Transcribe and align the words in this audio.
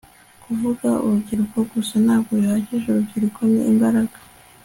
kuvuga 0.43 0.89
urubyiruko 1.05 1.57
gusa 1.73 1.95
ntabwo 2.05 2.31
bihagije 2.41 2.85
urubyiruko 2.89 3.39
ni 3.51 3.61
imbaraga 3.71 4.17